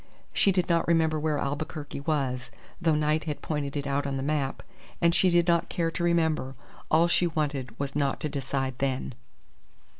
She 0.33 0.51
did 0.51 0.67
not 0.67 0.87
remember 0.87 1.19
where 1.19 1.37
Albuquerque 1.37 1.99
was, 1.99 2.49
though 2.81 2.95
Knight 2.95 3.25
had 3.25 3.43
pointed 3.43 3.77
it 3.77 3.85
out 3.85 4.07
on 4.07 4.17
the 4.17 4.23
map; 4.23 4.63
and 4.99 5.13
she 5.13 5.29
did 5.29 5.47
not 5.47 5.69
care 5.69 5.91
to 5.91 6.03
remember. 6.03 6.55
All 6.89 7.07
she 7.07 7.27
wanted 7.27 7.77
was 7.79 7.95
not 7.95 8.19
to 8.21 8.27
decide 8.29 8.79
then. 8.79 9.13